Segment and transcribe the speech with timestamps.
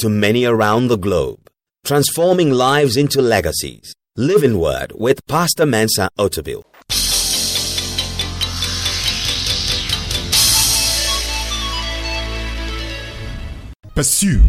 [0.00, 1.50] to many around the globe,
[1.84, 3.94] transforming lives into legacies.
[4.16, 6.62] Living Word with Pastor Mensa Otabil.
[13.94, 14.42] Pursue,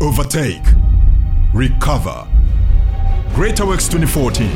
[0.00, 0.62] overtake,
[1.52, 2.26] recover.
[3.34, 4.46] Greater Works 2014.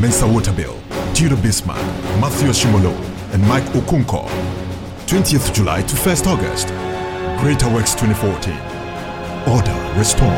[0.00, 0.74] Mensa Otabil,
[1.14, 1.78] Judah Bismarck,
[2.20, 2.92] Matthew Shimolo,
[3.32, 4.28] and Mike Okonkwo.
[5.06, 6.68] 20th July to 1st August.
[7.40, 8.75] Greater Works 2014.
[9.48, 10.32] Order restored.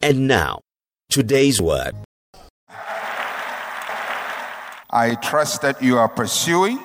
[0.00, 0.60] And now,
[1.10, 1.92] today's word.
[4.90, 6.82] I trust that you are pursuing,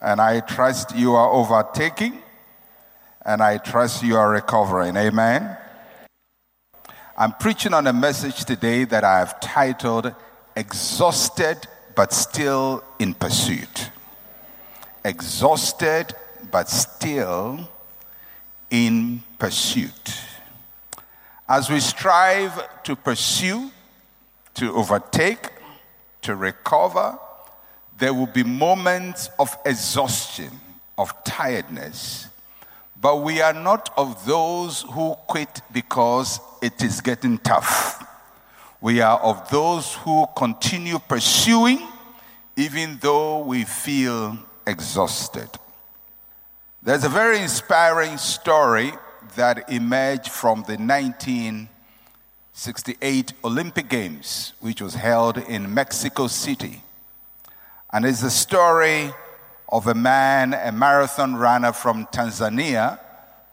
[0.00, 2.18] and I trust you are overtaking,
[3.24, 4.96] and I trust you are recovering.
[4.96, 5.56] Amen.
[7.16, 10.12] I'm preaching on a message today that I have titled
[10.56, 13.90] Exhausted but Still in Pursuit.
[15.04, 16.14] Exhausted
[16.50, 17.68] but Still
[18.70, 20.14] in Pursuit.
[21.48, 23.70] As we strive to pursue,
[24.54, 25.50] to overtake,
[26.22, 27.18] to recover,
[27.98, 30.50] there will be moments of exhaustion,
[30.96, 32.28] of tiredness.
[33.00, 38.06] But we are not of those who quit because it is getting tough.
[38.82, 41.86] We are of those who continue pursuing
[42.56, 45.48] even though we feel exhausted.
[46.82, 48.92] There's a very inspiring story
[49.36, 56.82] that emerged from the 1968 Olympic Games, which was held in Mexico City.
[57.92, 59.12] And it's the story
[59.68, 62.98] of a man, a marathon runner from Tanzania,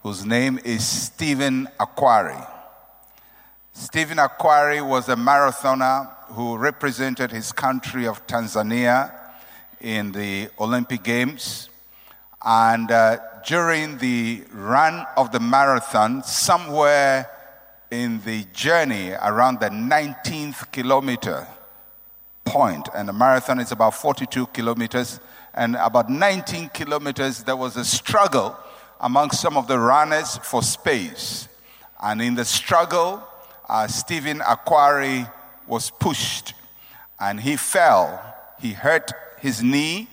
[0.02, 2.59] whose name is Stephen Akhwari.
[3.80, 9.10] Stephen Akhwari was a marathoner who represented his country of Tanzania
[9.80, 11.70] in the Olympic Games.
[12.44, 17.30] And uh, during the run of the marathon, somewhere
[17.90, 21.48] in the journey around the 19th kilometer
[22.44, 25.22] point, and the marathon is about 42 kilometers,
[25.54, 28.58] and about 19 kilometers, there was a struggle
[29.00, 31.48] among some of the runners for space.
[32.02, 33.24] And in the struggle,
[33.70, 35.32] uh, Stephen Akhwari
[35.68, 36.54] was pushed
[37.20, 38.20] and he fell.
[38.60, 40.08] He hurt his knee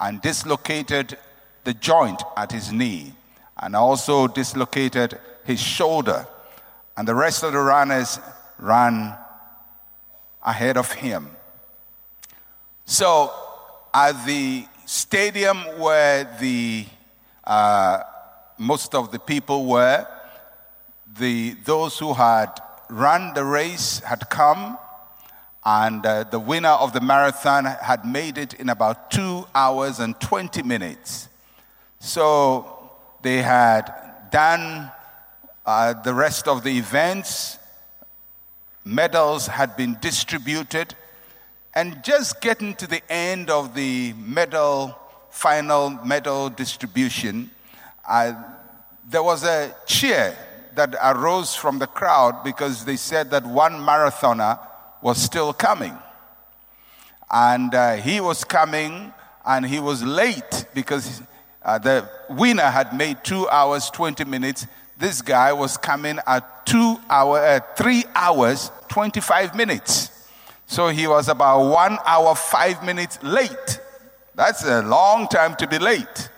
[0.00, 1.18] and dislocated
[1.64, 3.12] the joint at his knee
[3.58, 6.26] and also dislocated his shoulder.
[6.96, 8.18] And the rest of the runners
[8.58, 9.14] ran
[10.42, 11.30] ahead of him.
[12.86, 13.32] So,
[13.94, 16.86] at the stadium where the
[17.44, 18.00] uh,
[18.58, 20.06] most of the people were,
[21.18, 22.48] the, those who had
[22.92, 24.78] run the race had come,
[25.64, 30.20] and uh, the winner of the marathon had made it in about two hours and
[30.20, 31.28] 20 minutes.
[32.00, 32.90] So
[33.22, 33.92] they had
[34.30, 34.90] done
[35.64, 37.58] uh, the rest of the events,
[38.84, 40.94] medals had been distributed,
[41.74, 44.98] and just getting to the end of the medal,
[45.30, 47.50] final medal distribution,
[48.06, 48.34] uh,
[49.08, 50.36] there was a cheer
[50.76, 54.58] that arose from the crowd because they said that one marathoner
[55.00, 55.96] was still coming.
[57.30, 59.12] And uh, he was coming
[59.44, 61.22] and he was late because
[61.64, 64.66] uh, the winner had made two hours, 20 minutes.
[64.98, 70.10] This guy was coming at two hour, uh, three hours, 25 minutes.
[70.66, 73.80] So he was about one hour, five minutes late.
[74.34, 76.30] That's a long time to be late.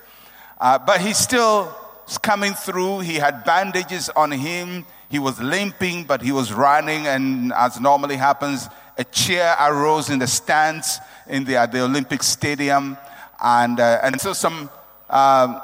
[0.58, 1.74] Uh, but he still
[2.18, 3.00] coming through.
[3.00, 4.86] He had bandages on him.
[5.08, 7.06] He was limping, but he was running.
[7.06, 8.68] And as normally happens,
[8.98, 12.96] a cheer arose in the stands in the, at the Olympic Stadium.
[13.42, 14.70] And, uh, and so some
[15.10, 15.60] um,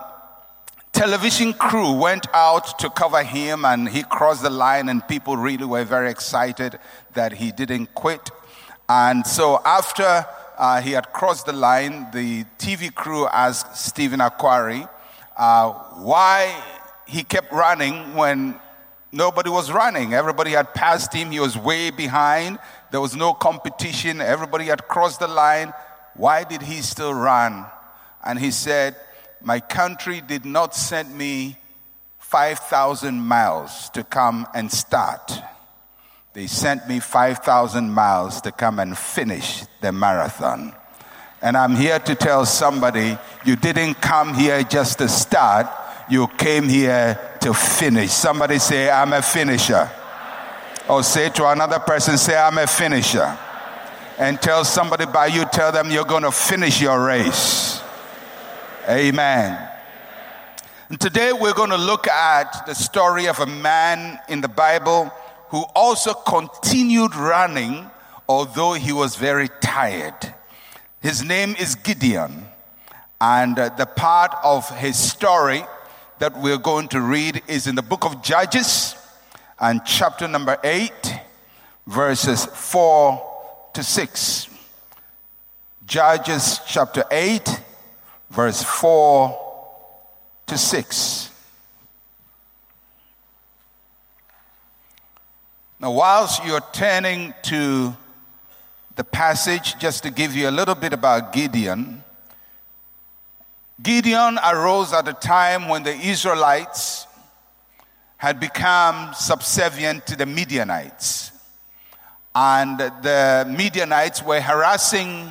[0.93, 5.65] television crew went out to cover him and he crossed the line and people really
[5.65, 6.79] were very excited
[7.15, 8.31] that he didn't quit
[8.89, 10.27] and so after
[10.59, 14.89] uh, he had crossed the line the tv crew asked stephen akhwari
[15.41, 15.73] uh,
[16.03, 16.55] why
[17.07, 18.61] he kept running when
[19.11, 20.13] nobody was running.
[20.13, 21.31] Everybody had passed him.
[21.31, 22.59] He was way behind.
[22.91, 24.21] There was no competition.
[24.21, 25.73] Everybody had crossed the line.
[26.15, 27.65] Why did he still run?
[28.23, 28.97] And he said
[29.41, 31.57] my country did not send me
[32.19, 35.33] 5,000 miles to come and start.
[36.35, 40.75] They sent me 5,000 miles to come and finish the marathon.
[41.43, 45.67] And I'm here to tell somebody you didn't come here just to start,
[46.11, 48.11] you came here to finish.
[48.11, 49.91] Somebody say, I'm a finisher.
[50.89, 53.39] Or say to another person, say, I'm a finisher.
[54.19, 57.81] And tell somebody by you, tell them you're going to finish your race.
[58.89, 59.69] Amen.
[60.91, 65.11] And today we're going to look at the story of a man in the Bible
[65.49, 67.89] who also continued running,
[68.29, 70.35] although he was very tired.
[71.01, 72.45] His name is Gideon.
[73.21, 75.65] And uh, the part of his story
[76.19, 78.95] that we're going to read is in the book of Judges
[79.59, 80.93] and chapter number 8,
[81.87, 84.49] verses 4 to 6.
[85.87, 87.61] Judges chapter 8,
[88.31, 89.39] verse 4
[90.49, 91.31] to 6.
[95.81, 97.97] Now, whilst you're turning to
[98.97, 102.05] the passage, just to give you a little bit about Gideon,
[103.83, 107.07] Gideon arose at a time when the Israelites
[108.19, 111.33] had become subservient to the Midianites.
[112.35, 115.31] And the Midianites were harassing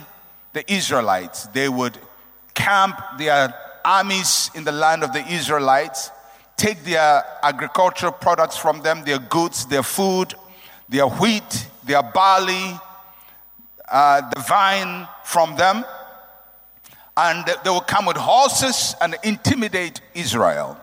[0.53, 1.45] the Israelites.
[1.47, 1.97] They would
[2.55, 3.53] camp their
[3.85, 6.09] armies in the land of the Israelites,
[6.57, 10.33] take their agricultural products from them, their goods, their food,
[10.89, 12.79] their wheat, their barley,
[13.91, 15.83] uh, the vine from them
[17.19, 20.77] and they will come with horses and intimidate Israel.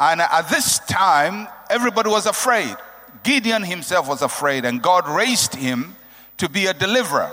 [0.00, 2.74] And at this time, everybody was afraid.
[3.22, 5.96] Gideon himself was afraid, and God raised him
[6.38, 7.32] to be a deliverer.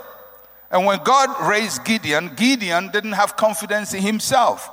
[0.69, 4.69] And when God raised Gideon, Gideon didn't have confidence in himself.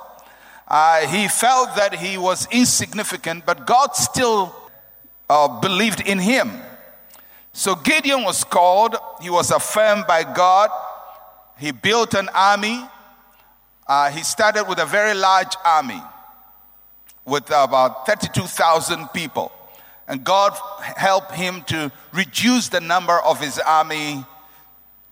[0.67, 4.53] Uh, he felt that he was insignificant, but God still
[5.29, 6.51] uh, believed in him.
[7.53, 10.71] So Gideon was called, he was affirmed by God,
[11.57, 12.83] he built an army,
[13.87, 16.01] uh, he started with a very large army
[17.25, 19.51] with about 32,000 people.
[20.07, 20.57] And God
[20.97, 24.25] helped him to reduce the number of his army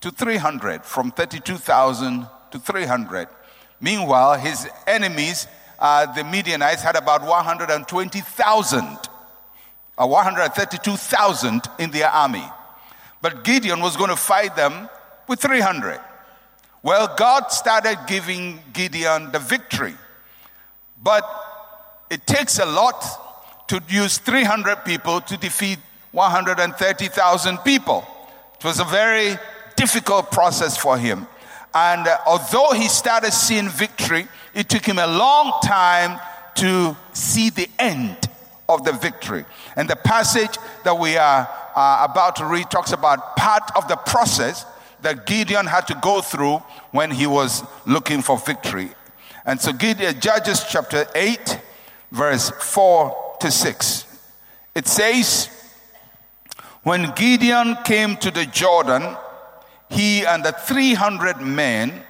[0.02, 3.28] to 300, from 32,000 to 300.
[3.80, 5.48] Meanwhile, his enemies,
[5.80, 8.98] uh, the Midianites, had about 120,000,
[9.98, 12.44] uh, 132,000 in their army.
[13.22, 14.90] But Gideon was going to fight them
[15.28, 16.00] with 300.
[16.84, 19.94] Well, God started giving Gideon the victory.
[21.02, 21.24] But
[22.10, 25.80] it takes a lot to use 300 people to defeat
[26.12, 28.06] 130,000 people.
[28.56, 29.38] It was a very
[29.76, 31.28] difficult process for him.
[31.74, 36.20] And uh, although he started seeing victory, it took him a long time
[36.56, 38.18] to see the end
[38.76, 39.46] of the victory.
[39.76, 43.96] And the passage that we are uh, about to read talks about part of the
[43.96, 44.66] process
[45.02, 46.58] that Gideon had to go through
[46.92, 48.92] when he was looking for victory.
[49.46, 51.60] And so, Gideon, Judges chapter 8,
[52.12, 54.06] verse 4 to 6.
[54.76, 55.50] It says,
[56.84, 59.16] When Gideon came to the Jordan,
[59.90, 62.04] he and the 300 men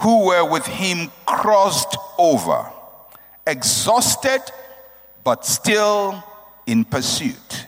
[0.00, 2.70] who were with him crossed over,
[3.46, 4.40] exhausted,
[5.26, 6.22] but still
[6.68, 7.66] in pursuit.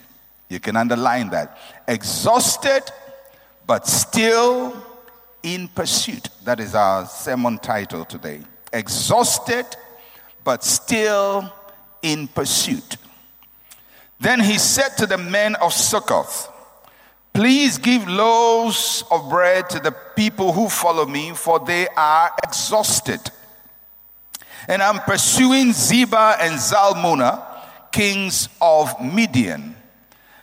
[0.49, 1.59] You can underline that.
[1.88, 2.85] Exhausted,
[3.67, 4.81] but still
[5.43, 6.29] in pursuit.
[6.45, 8.43] That is our sermon title today.
[8.73, 9.67] Exhausted,
[10.45, 11.53] but still
[12.00, 12.97] in pursuit.
[14.21, 16.53] Then he said to the men of Succoth,
[17.33, 23.33] Please give loaves of bread to the people who follow me, for they are exhausted.
[24.69, 27.48] And I'm pursuing Zebah and Zalmunna,
[27.92, 29.75] kings of Midian.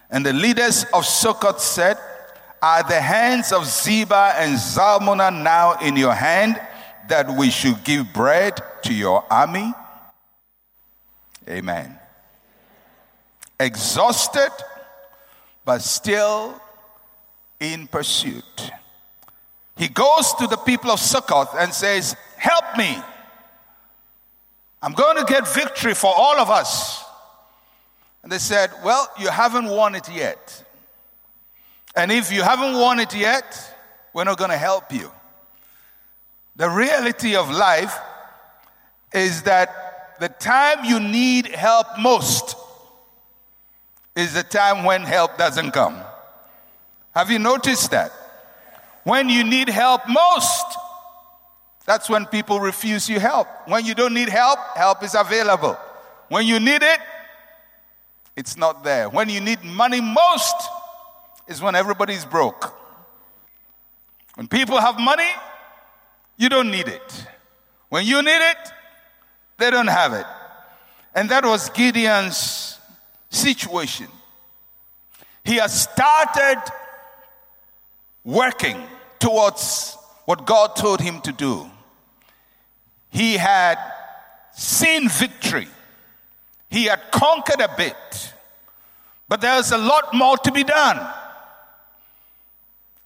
[0.10, 1.98] And the leaders of Succoth said,
[2.66, 6.60] are the hands of Zebah and Zalmunna now in your hand
[7.10, 9.72] that we should give bread to your army?
[11.48, 11.96] Amen.
[13.60, 14.50] Exhausted,
[15.64, 16.60] but still
[17.60, 18.72] in pursuit.
[19.78, 22.98] He goes to the people of Succoth and says, Help me.
[24.82, 27.05] I'm going to get victory for all of us.
[28.26, 30.64] And they said, Well, you haven't won it yet.
[31.96, 33.46] And if you haven't won it yet,
[34.14, 35.12] we're not going to help you.
[36.56, 37.96] The reality of life
[39.14, 42.56] is that the time you need help most
[44.16, 45.96] is the time when help doesn't come.
[47.14, 48.12] Have you noticed that?
[49.04, 50.66] When you need help most,
[51.86, 53.48] that's when people refuse you help.
[53.68, 55.78] When you don't need help, help is available.
[56.30, 57.00] When you need it,
[58.36, 59.10] it's not there.
[59.10, 60.56] When you need money most,
[61.48, 62.74] is when everybody's broke.
[64.36, 65.30] When people have money,
[66.38, 67.26] you don't need it.
[67.90, 68.58] When you need it,
[69.58, 70.26] they don't have it.
[71.14, 72.78] And that was Gideon's
[73.30, 74.08] situation.
[75.44, 76.62] He has started
[78.24, 78.82] working
[79.20, 81.70] towards what God told him to do.
[83.12, 83.78] He had
[84.54, 85.68] seen victory,
[86.70, 88.34] he had conquered a bit,
[89.28, 91.00] but there's a lot more to be done.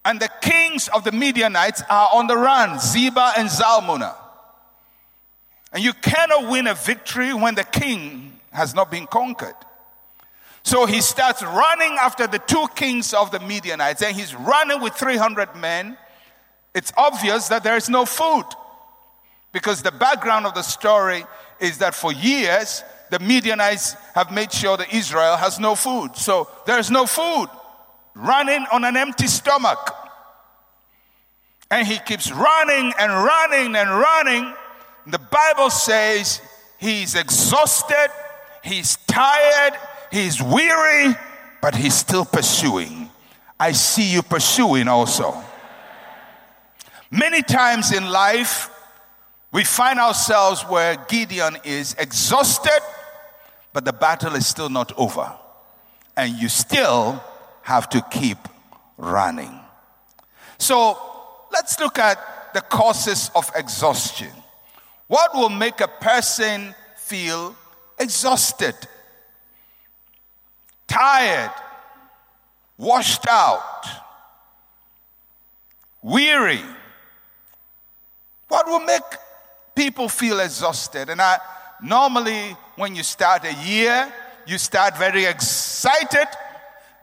[0.04, 4.14] And the kings of the Midianites are on the run, Zebah and Zalmunna.
[5.72, 9.54] And you cannot win a victory when the king has not been conquered.
[10.62, 14.94] So he starts running after the two kings of the Midianites, and he's running with
[14.94, 15.96] 300 men.
[16.74, 18.44] It's obvious that there is no food
[19.52, 21.24] because the background of the story
[21.60, 26.16] is that for years the Midianites have made sure that Israel has no food.
[26.16, 27.48] So there's no food,
[28.14, 29.96] running on an empty stomach.
[31.70, 34.54] And he keeps running and running and running.
[35.06, 36.40] The Bible says
[36.78, 38.08] he's exhausted,
[38.62, 39.78] he's tired,
[40.10, 41.14] he's weary,
[41.62, 43.10] but he's still pursuing.
[43.58, 45.34] I see you pursuing also.
[47.10, 48.70] Many times in life,
[49.52, 52.80] we find ourselves where Gideon is exhausted,
[53.72, 55.32] but the battle is still not over.
[56.16, 57.22] And you still
[57.62, 58.38] have to keep
[58.96, 59.58] running.
[60.58, 60.98] So
[61.52, 62.18] let's look at
[62.52, 64.30] the causes of exhaustion.
[65.06, 67.56] What will make a person feel
[67.98, 68.74] exhausted,
[70.86, 71.52] tired,
[72.76, 73.86] washed out,
[76.02, 76.62] weary?
[78.48, 79.02] What will make
[79.74, 81.08] people feel exhausted?
[81.08, 81.38] And I
[81.82, 84.10] normally, when you start a year,
[84.46, 86.26] you start very excited,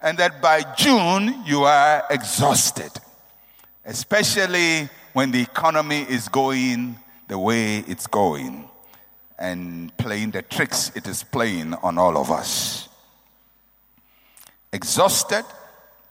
[0.02, 2.90] and that by June you are exhausted,
[3.86, 8.68] especially when the economy is going the way it's going
[9.38, 12.90] and playing the tricks it is playing on all of us.
[14.74, 15.46] Exhausted,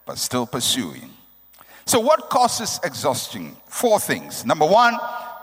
[0.05, 1.09] but still pursuing.
[1.85, 3.57] So, what causes exhaustion?
[3.65, 4.45] Four things.
[4.45, 4.97] Number one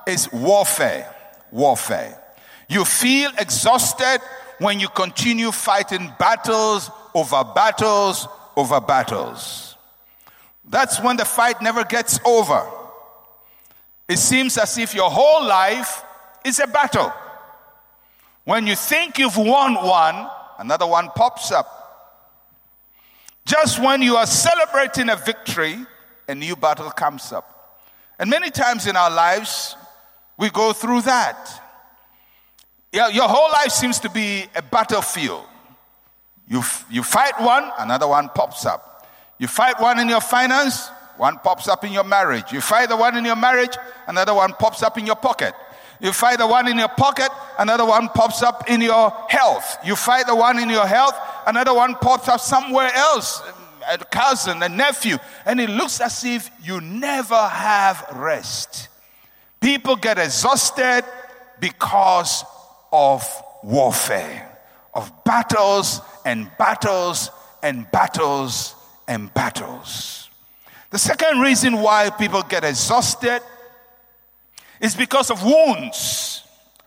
[0.07, 1.15] is warfare.
[1.51, 2.24] Warfare.
[2.69, 4.21] You feel exhausted
[4.59, 9.77] when you continue fighting battles over battles over battles.
[10.65, 12.67] That's when the fight never gets over.
[14.09, 16.03] It seems as if your whole life
[16.45, 17.13] is a battle.
[18.45, 20.29] When you think you've won one,
[20.59, 21.81] another one pops up.
[23.47, 25.79] Just when you are celebrating a victory,
[26.29, 27.83] a new battle comes up.
[28.19, 29.77] And many times in our lives,
[30.39, 31.64] we go through that.
[32.95, 35.45] Your whole life seems to be a battlefield.
[36.49, 39.09] You, you fight one, another one pops up.
[39.39, 42.53] You fight one in your finance, one pops up in your marriage.
[42.53, 45.55] You fight the one in your marriage, another one pops up in your pocket.
[46.01, 49.79] You fight the one in your pocket, another one pops up in your health.
[49.85, 53.43] You fight the one in your health, another one pops up somewhere else
[53.89, 58.89] a cousin, a nephew, and it looks as if you never have rest.
[59.61, 61.05] People get exhausted
[61.61, 62.45] because
[62.95, 64.57] of warfare,
[64.95, 67.29] of battles and battles
[67.61, 68.77] and battles
[69.09, 70.31] and battles.
[70.91, 73.41] The second reason why people get exhausted
[74.81, 76.45] is because of wounds,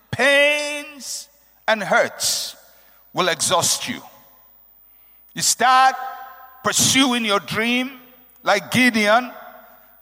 [0.10, 1.28] pains,
[1.68, 2.56] and hurts
[3.12, 4.02] will exhaust you.
[5.34, 5.96] You start
[6.64, 7.92] pursuing your dream
[8.44, 9.30] like Gideon,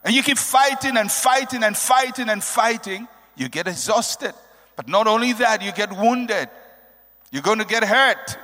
[0.04, 4.34] and you keep fighting and fighting and fighting and fighting, you get exhausted.
[4.76, 6.48] But not only that, you get wounded.
[7.30, 8.38] You're going to get hurt.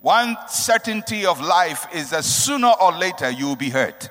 [0.00, 4.08] One certainty of life is that sooner or later you will be hurt.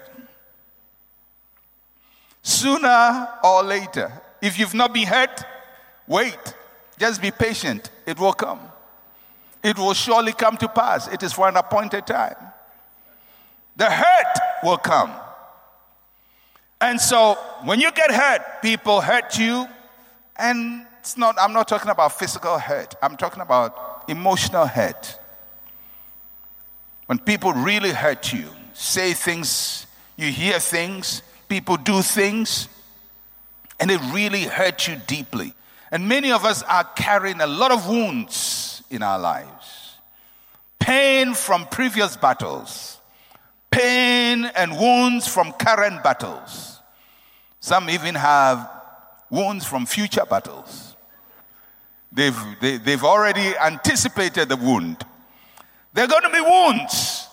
[2.44, 4.22] Sooner or later.
[4.42, 5.44] If you've not been hurt,
[6.08, 6.38] wait.
[7.00, 7.90] Just be patient.
[8.06, 8.60] It will come.
[9.64, 11.08] It will surely come to pass.
[11.08, 12.36] It is for an appointed time.
[13.76, 15.14] The hurt will come.
[16.80, 19.68] And so when you get hurt, people hurt you.
[20.38, 25.20] And it's not, I'm not talking about physical hurt, I'm talking about emotional hurt.
[27.08, 32.68] When people really hurt you, say things, you hear things, people do things,
[33.80, 35.54] and it really hurts you deeply.
[35.92, 39.78] And many of us are carrying a lot of wounds in our lives
[40.80, 42.98] pain from previous battles,
[43.70, 46.80] pain and wounds from current battles.
[47.60, 48.77] Some even have
[49.30, 50.96] wounds from future battles.
[52.12, 55.06] They've, they, they've already anticipated the wound.
[55.94, 57.28] There are going to be wounds.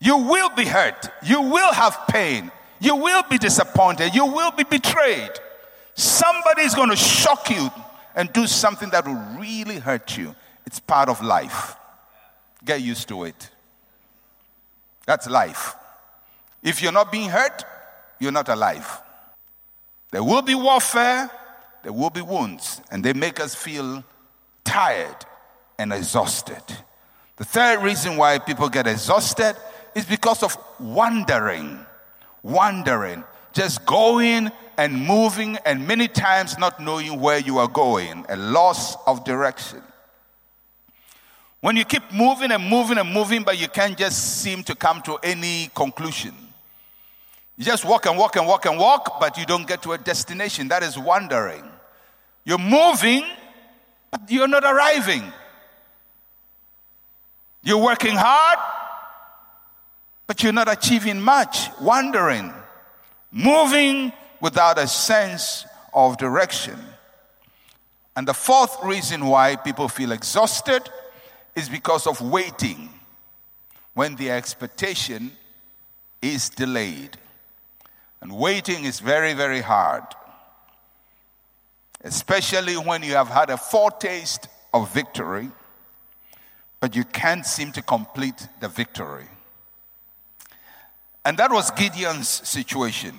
[0.00, 1.08] You will be hurt.
[1.24, 2.50] You will have pain.
[2.80, 4.14] You will be disappointed.
[4.14, 5.30] You will be betrayed.
[5.94, 7.70] Somebody is going to shock you
[8.14, 10.34] and do something that will really hurt you.
[10.66, 11.76] It's part of life.
[12.64, 13.50] Get used to it.
[15.06, 15.74] That's life.
[16.62, 17.64] If you're not being hurt,
[18.18, 19.00] you're not alive.
[20.10, 21.30] There will be warfare,
[21.82, 24.04] there will be wounds, and they make us feel
[24.64, 25.16] tired
[25.78, 26.62] and exhausted.
[27.36, 29.56] The third reason why people get exhausted
[29.94, 31.78] is because of wandering.
[32.42, 33.24] Wandering.
[33.52, 38.96] Just going and moving, and many times not knowing where you are going, a loss
[39.06, 39.82] of direction.
[41.60, 45.02] When you keep moving and moving and moving, but you can't just seem to come
[45.02, 46.34] to any conclusion.
[47.56, 49.98] You just walk and walk and walk and walk, but you don't get to a
[49.98, 50.68] destination.
[50.68, 51.64] That is wandering.
[52.44, 53.24] You're moving,
[54.10, 55.22] but you're not arriving.
[57.62, 58.58] You're working hard,
[60.26, 61.68] but you're not achieving much.
[61.80, 62.52] Wandering,
[63.32, 66.78] moving without a sense of direction.
[68.14, 70.88] And the fourth reason why people feel exhausted
[71.54, 72.90] is because of waiting
[73.94, 75.32] when the expectation
[76.20, 77.16] is delayed.
[78.26, 80.02] And waiting is very, very hard,
[82.02, 85.48] especially when you have had a foretaste of victory,
[86.80, 89.28] but you can't seem to complete the victory.
[91.24, 93.14] And that was Gideon's situation.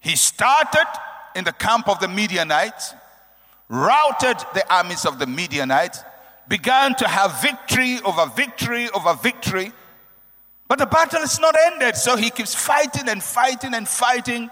[0.00, 0.86] He started
[1.34, 2.92] in the camp of the Midianites,
[3.70, 6.04] routed the armies of the Midianites,
[6.48, 9.72] began to have victory over victory over victory.
[10.68, 14.50] But the battle is not ended, so he keeps fighting and fighting and fighting,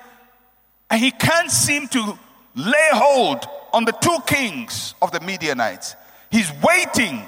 [0.90, 2.18] and he can't seem to
[2.54, 5.95] lay hold on the two kings of the Midianites.
[6.30, 7.23] He's waiting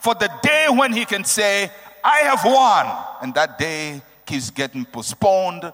[0.00, 1.70] for the day when he can say,
[2.02, 3.04] I have won.
[3.22, 5.72] And that day keeps getting postponed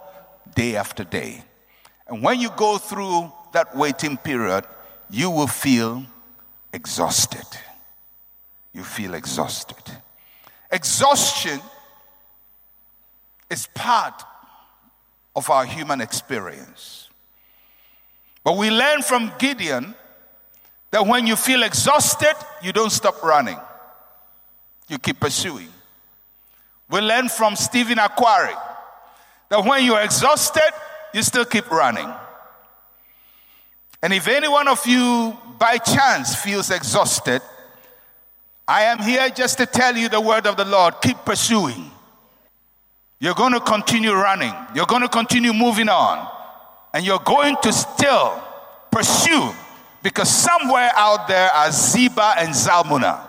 [0.54, 1.42] day after day.
[2.06, 4.64] And when you go through that waiting period,
[5.08, 6.04] you will feel
[6.72, 7.46] exhausted
[8.78, 9.82] you feel exhausted.
[10.70, 11.60] Exhaustion
[13.50, 14.22] is part
[15.34, 17.08] of our human experience.
[18.44, 19.94] But we learn from Gideon
[20.90, 23.58] that when you feel exhausted, you don't stop running,
[24.88, 25.68] you keep pursuing.
[26.90, 28.56] We learn from Stephen Akhwari
[29.50, 30.70] that when you're exhausted,
[31.12, 32.10] you still keep running.
[34.02, 37.42] And if any one of you by chance feels exhausted,
[38.66, 40.94] I am here just to tell you the word of the Lord.
[41.02, 41.90] Keep pursuing.
[43.20, 44.54] You're going to continue running.
[44.74, 46.28] You're going to continue moving on.
[46.94, 48.42] And you're going to still
[48.90, 49.52] pursue
[50.02, 53.20] because somewhere out there are Zebah and Zalmunna.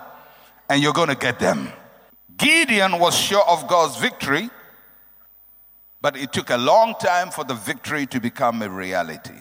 [0.69, 1.69] And you're going to get them.
[2.37, 4.49] Gideon was sure of God's victory,
[6.01, 9.35] but it took a long time for the victory to become a reality.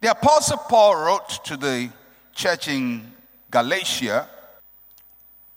[0.00, 1.90] The Apostle Paul wrote to the
[2.34, 3.12] church in
[3.50, 4.28] Galatia,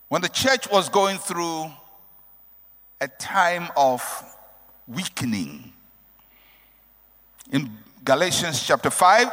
[0.08, 1.72] when the church was going through
[3.02, 4.02] a time of
[4.88, 5.74] weakening,
[7.52, 7.70] in
[8.04, 9.28] Galatians chapter 5,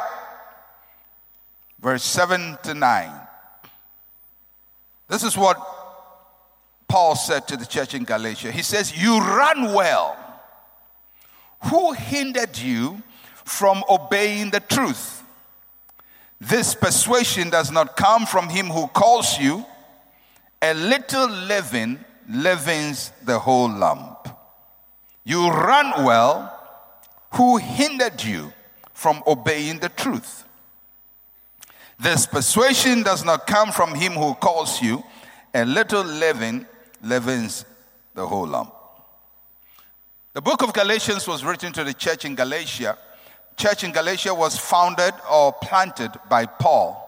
[1.79, 3.11] verse 7 to 9,
[5.07, 5.57] this is what
[6.87, 8.51] Paul said to the church in Galatia.
[8.51, 10.17] He says, You run well.
[11.65, 13.01] Who hindered you
[13.45, 15.23] from obeying the truth?
[16.39, 19.65] This persuasion does not come from him who calls you.
[20.61, 24.27] A little leaven leavens the whole lump.
[25.23, 26.49] You run well.
[27.33, 28.53] Who hindered you
[28.93, 30.43] from obeying the truth?
[31.99, 35.03] This persuasion does not come from him who calls you.
[35.53, 36.67] A little leaven
[37.01, 37.65] leavens
[38.13, 38.73] the whole lump.
[40.33, 42.97] The book of Galatians was written to the church in Galatia
[43.55, 46.99] church in Galatia was founded or planted by Paul.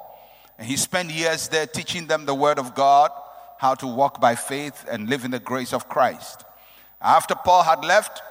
[0.58, 3.12] And he spent years there teaching them the word of God,
[3.65, 6.43] how to walk by faith and live in the grace of Christ.
[7.01, 8.21] After Paul had left,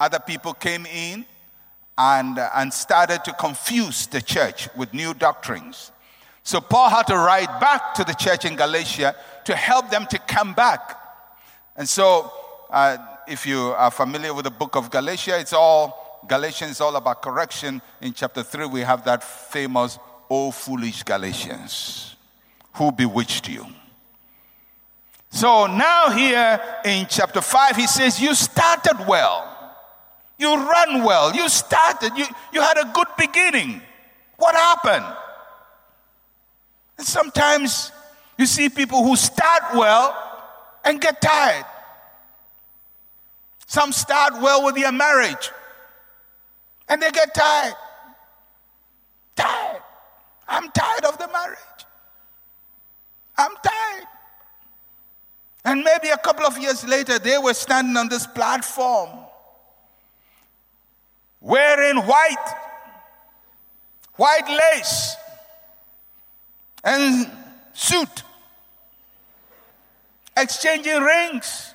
[0.00, 1.24] other people came in
[1.96, 5.92] and, and started to confuse the church with new doctrines.
[6.42, 10.18] So Paul had to write back to the church in Galatia to help them to
[10.18, 10.98] come back.
[11.76, 12.32] And so,
[12.68, 12.96] uh,
[13.28, 17.22] if you are familiar with the book of Galatia, it's all Galatians is all about
[17.22, 17.80] correction.
[18.00, 19.96] In chapter 3, we have that famous,
[20.28, 22.16] Oh, foolish Galatians,
[22.74, 23.64] who bewitched you?
[25.30, 29.52] So now, here in chapter 5, he says, You started well.
[30.38, 31.34] You ran well.
[31.34, 32.12] You started.
[32.16, 33.80] You, you had a good beginning.
[34.36, 35.16] What happened?
[36.98, 37.92] And sometimes
[38.38, 40.14] you see people who start well
[40.84, 41.64] and get tired.
[43.66, 45.50] Some start well with their marriage
[46.88, 47.74] and they get tired.
[49.34, 49.82] Tired.
[50.48, 51.58] I'm tired of the marriage.
[53.36, 54.06] I'm tired.
[55.66, 59.10] And maybe a couple of years later, they were standing on this platform
[61.40, 62.54] wearing white,
[64.14, 65.16] white lace,
[66.84, 67.28] and
[67.72, 68.22] suit,
[70.36, 71.74] exchanging rings.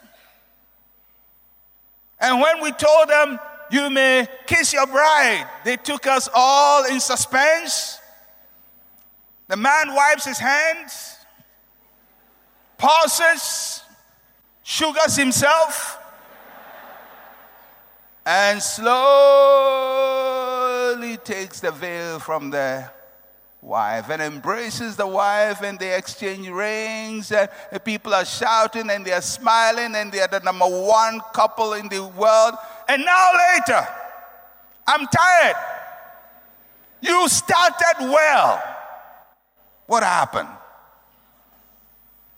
[2.22, 3.40] And when we told them,
[3.72, 8.00] you may kiss your bride, they took us all in suspense.
[9.50, 11.18] The man wipes his hands,
[12.82, 13.84] pauses,
[14.64, 16.00] sugars himself,
[18.26, 18.98] and slowly
[21.18, 22.90] takes the veil from the
[23.62, 27.32] wife and embraces the wife and they exchange rings.
[27.32, 31.22] And the people are shouting and they are smiling and they are the number one
[31.34, 32.56] couple in the world.
[32.90, 33.88] And now later
[34.88, 35.56] i'm tired.
[37.02, 38.60] You started well.
[39.86, 40.50] What happened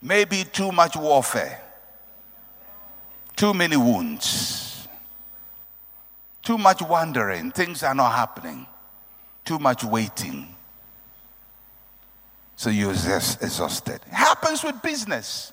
[0.03, 1.59] maybe too much warfare
[3.35, 4.87] too many wounds
[6.43, 8.67] too much wandering things are not happening
[9.43, 10.53] too much waiting
[12.55, 13.99] so you're just exhausted.
[14.07, 15.51] It happens with business.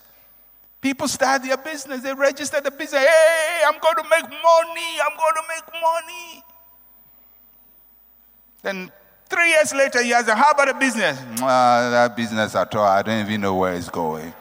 [0.81, 3.03] People start their business, they register the business.
[3.03, 5.01] Hey, I'm going to make money.
[5.03, 6.45] I'm going to make money.
[8.63, 8.93] Then
[9.29, 11.19] three years later, he has a how about a business?
[11.43, 14.33] Uh, that business at all, I don't even know where it's going.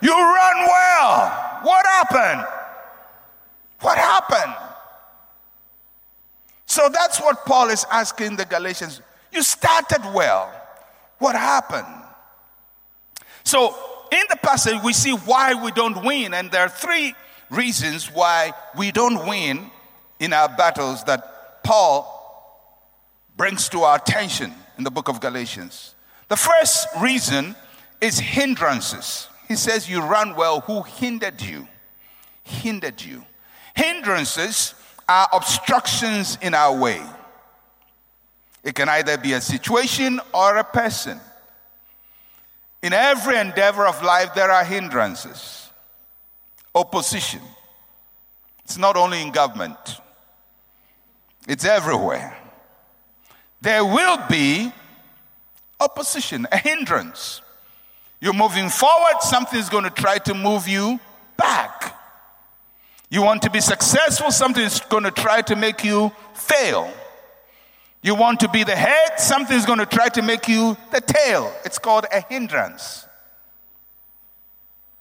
[0.00, 1.60] You run well.
[1.62, 2.46] What happened?
[3.80, 4.54] What happened?
[6.66, 9.00] So that's what Paul is asking the Galatians.
[9.32, 10.52] You started well.
[11.18, 11.86] What happened?
[13.44, 13.74] So,
[14.12, 17.14] in the passage, we see why we don't win, and there are three
[17.50, 19.70] reasons why we don't win
[20.20, 22.14] in our battles that Paul
[23.36, 25.94] brings to our attention in the book of Galatians.
[26.28, 27.56] The first reason
[28.00, 29.27] is hindrances.
[29.48, 31.66] He says, You run well, who hindered you?
[32.44, 33.24] Hindered you.
[33.74, 34.74] Hindrances
[35.08, 37.02] are obstructions in our way.
[38.62, 41.18] It can either be a situation or a person.
[42.82, 45.70] In every endeavor of life, there are hindrances,
[46.74, 47.40] opposition.
[48.64, 50.00] It's not only in government,
[51.48, 52.36] it's everywhere.
[53.62, 54.70] There will be
[55.80, 57.40] opposition, a hindrance.
[58.20, 60.98] You're moving forward, something's going to try to move you
[61.36, 61.96] back.
[63.10, 66.92] You want to be successful, something's going to try to make you fail.
[68.02, 71.52] You want to be the head, something's going to try to make you the tail.
[71.64, 73.06] It's called a hindrance.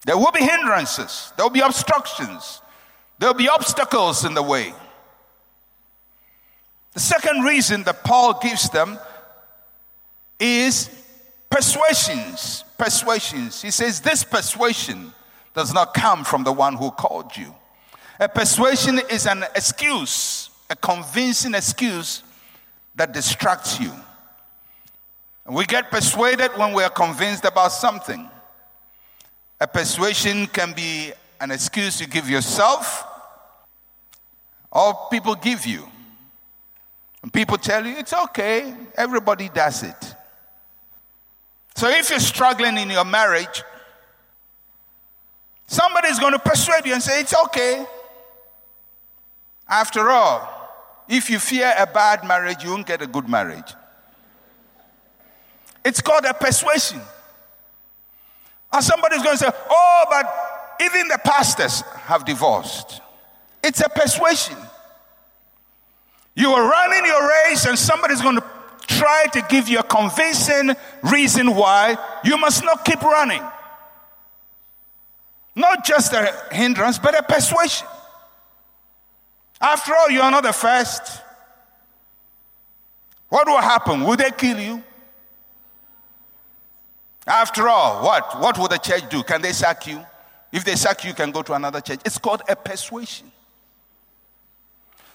[0.05, 2.61] There will be hindrances, there will be obstructions,
[3.19, 4.73] there will be obstacles in the way.
[6.93, 8.97] The second reason that Paul gives them
[10.39, 10.89] is
[11.49, 12.63] persuasions.
[12.77, 13.61] Persuasions.
[13.61, 15.13] He says, This persuasion
[15.53, 17.53] does not come from the one who called you.
[18.19, 22.23] A persuasion is an excuse, a convincing excuse
[22.95, 23.91] that distracts you.
[25.49, 28.29] We get persuaded when we are convinced about something.
[29.61, 33.05] A persuasion can be an excuse you give yourself,
[34.71, 35.87] or people give you.
[37.23, 40.15] And people tell you it's okay, everybody does it.
[41.77, 43.63] So if you're struggling in your marriage,
[45.67, 47.85] somebody's going to persuade you and say it's okay.
[49.69, 53.75] After all, if you fear a bad marriage, you won't get a good marriage.
[55.85, 56.99] It's called a persuasion.
[58.73, 63.01] And somebody's going to say, Oh, but even the pastors have divorced.
[63.63, 64.57] It's a persuasion.
[66.33, 68.46] You are running your race, and somebody's going to
[69.07, 73.41] try to give you a convincing reason why you must not keep running.
[75.55, 77.87] Not just a hindrance, but a persuasion.
[79.61, 81.21] After all, you are not the first.
[83.29, 84.03] What will happen?
[84.03, 84.83] Will they kill you?
[87.25, 88.39] After all, what?
[88.41, 89.23] What will the church do?
[89.23, 90.05] Can they sack you?
[90.51, 92.01] If they sack you, you can go to another church.
[92.05, 93.31] It's called a persuasion.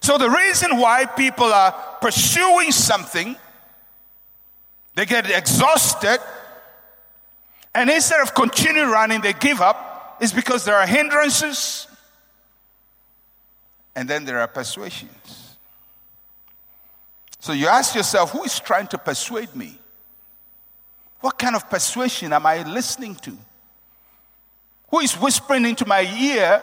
[0.01, 3.37] So, the reason why people are pursuing something,
[4.95, 6.19] they get exhausted,
[7.75, 11.87] and instead of continuing running, they give up, is because there are hindrances,
[13.95, 15.57] and then there are persuasions.
[17.41, 19.79] So you ask yourself, who is trying to persuade me?
[21.21, 23.37] What kind of persuasion am I listening to?
[24.91, 26.63] Who is whispering into my ear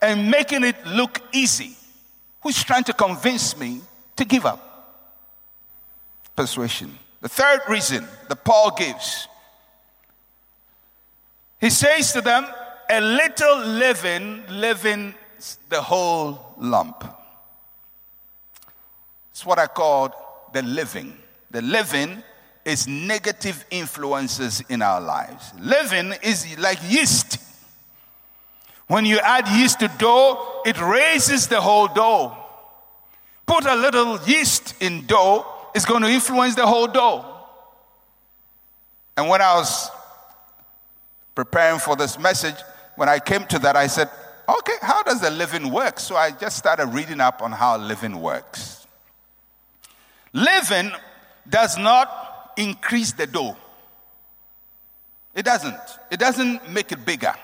[0.00, 1.76] and making it look easy?
[2.42, 3.80] Who's trying to convince me
[4.16, 4.62] to give up?
[6.36, 6.96] Persuasion.
[7.20, 9.28] The third reason that Paul gives,
[11.60, 12.46] he says to them,
[12.88, 15.14] a little leaven, leavens
[15.68, 17.04] the whole lump.
[19.32, 21.16] It's what I call the living.
[21.50, 22.22] The living
[22.64, 25.52] is negative influences in our lives.
[25.60, 27.38] Living is like yeast.
[28.88, 32.36] When you add yeast to dough, it raises the whole dough.
[33.46, 35.46] Put a little yeast in dough,
[35.76, 37.22] it's going to influence the whole dough.
[39.14, 39.90] And when I was
[41.34, 42.54] preparing for this message,
[42.94, 44.08] when I came to that, I said,
[44.48, 46.00] okay, how does the living work?
[46.00, 48.86] So I just started reading up on how living works.
[50.32, 50.92] Living
[51.46, 53.54] does not increase the dough.
[55.34, 55.76] It doesn't.
[56.10, 57.34] It doesn't make it bigger.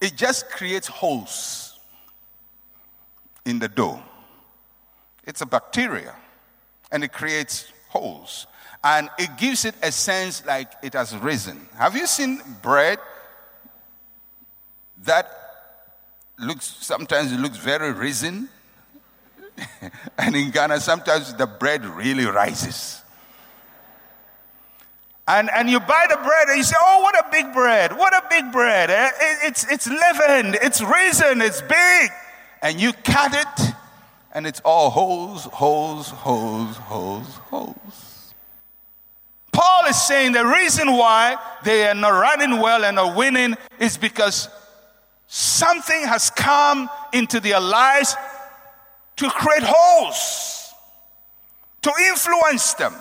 [0.00, 1.78] It just creates holes
[3.44, 4.02] in the dough.
[5.24, 6.16] It's a bacteria
[6.90, 8.46] and it creates holes.
[8.84, 11.68] And it gives it a sense like it has risen.
[11.76, 12.98] Have you seen bread
[15.04, 15.28] that
[16.38, 18.48] looks sometimes it looks very risen?
[20.18, 23.02] and in Ghana, sometimes the bread really rises.
[25.28, 27.96] And, and you buy the bread and you say, Oh, what a big bread!
[27.96, 28.90] What a big bread!
[28.90, 29.06] Eh?
[29.06, 32.10] It, it's, it's leavened, it's risen, it's big.
[32.62, 33.65] And you cut it,
[34.36, 38.34] and it's all holes, holes, holes, holes, holes.
[39.50, 43.96] Paul is saying the reason why they are not running well and are winning is
[43.96, 44.50] because
[45.26, 48.14] something has come into their lives
[49.16, 50.74] to create holes,
[51.80, 52.94] to influence them,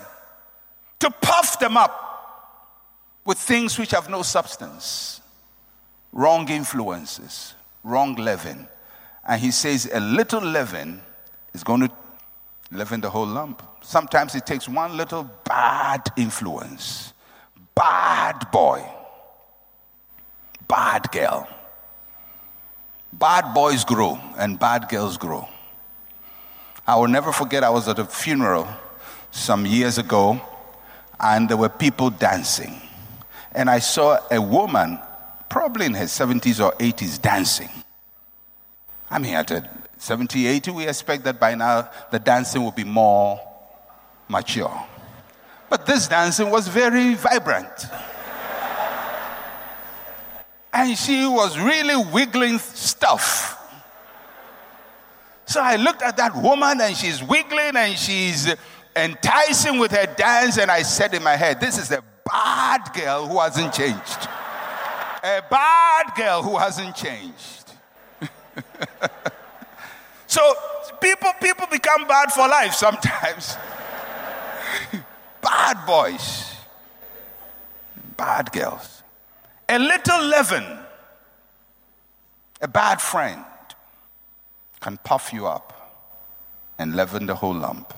[1.00, 5.20] to puff them up with things which have no substance,
[6.14, 8.70] wrong influences, wrong leaven.
[9.28, 11.02] And he says a little leaven
[11.56, 11.92] is going to
[12.72, 13.64] leaven the whole lump.
[13.82, 17.14] Sometimes it takes one little bad influence,
[17.74, 18.86] bad boy,
[20.68, 21.48] bad girl.
[23.12, 25.48] Bad boys grow and bad girls grow.
[26.86, 28.68] I will never forget, I was at a funeral
[29.32, 30.40] some years ago,
[31.20, 32.82] and there were people dancing
[33.56, 35.00] and I saw a woman,
[35.50, 37.70] probably in her 70s or 80s, dancing.
[39.10, 39.50] I mean, at
[40.06, 43.42] 70, 80, we expect that by now the dancing will be more
[44.28, 44.86] mature.
[45.68, 47.88] But this dancing was very vibrant.
[50.72, 53.60] and she was really wiggling stuff.
[55.48, 58.54] So I looked at that woman and she's wiggling and she's
[58.96, 63.26] enticing with her dance, and I said in my head, This is a bad girl
[63.28, 64.28] who hasn't changed.
[65.24, 67.74] A bad girl who hasn't changed.
[70.36, 70.54] so
[71.00, 73.56] people, people become bad for life sometimes.
[75.42, 76.54] bad boys,
[78.18, 79.02] bad girls.
[79.70, 80.66] A little leaven,
[82.62, 83.46] a bad friend
[84.82, 85.72] can puff you up
[86.78, 87.94] and leaven the whole lump.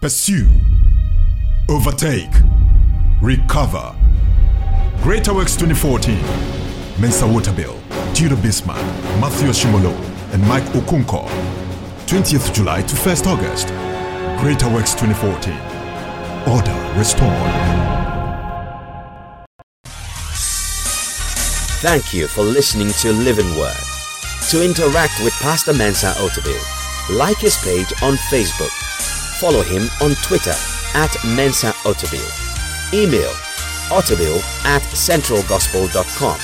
[0.00, 0.46] Pursue,
[1.68, 2.30] overtake,
[3.20, 3.96] recover.
[5.02, 6.14] Greater Works 2014,
[7.00, 7.74] Mensa Otabil,
[8.14, 8.80] Judah Bismarck,
[9.20, 9.92] Matthew Shimolo,
[10.32, 11.28] and Mike Okonkwo.
[12.06, 13.66] 20th July to 1st August.
[14.40, 15.52] Greater Works 2014.
[16.46, 17.32] Order restored.
[21.82, 23.74] Thank you for listening to Living Word.
[24.50, 28.87] To interact with Pastor Mensa Otabil, like his page on Facebook
[29.40, 30.54] Follow him on Twitter
[30.94, 32.26] at Mensa Otabil.
[32.92, 33.30] Email
[33.90, 36.38] otabil at centralgospel.com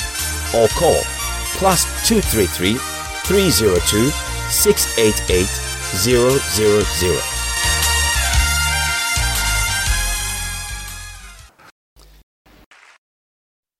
[0.55, 1.03] or call
[1.59, 2.77] plus 233
[3.25, 4.11] 302
[4.51, 5.47] 688
[5.97, 7.34] 000.